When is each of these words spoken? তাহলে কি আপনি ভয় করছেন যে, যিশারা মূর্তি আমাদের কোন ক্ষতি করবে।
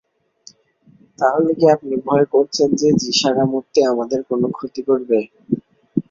তাহলে 1.19 1.51
কি 1.53 1.65
আপনি 1.75 1.93
ভয় 2.05 2.25
করছেন 2.33 2.69
যে, 2.75 2.89
যিশারা 3.03 3.43
মূর্তি 3.51 3.79
আমাদের 3.91 4.19
কোন 4.29 4.41
ক্ষতি 4.51 4.81
করবে। 4.89 5.17